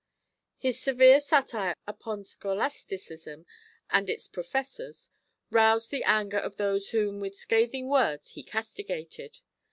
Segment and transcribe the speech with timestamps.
[0.57, 3.45] His severe satire upon scholasticism
[3.91, 5.11] and its professors
[5.51, 9.41] roused the anger of those whom with scathing words he castigated.